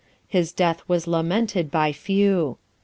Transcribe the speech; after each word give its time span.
His 0.27 0.51
death 0.51 0.81
was 0.87 1.05
lamented 1.05 1.69
by 1.69 1.93
few. 1.93 2.57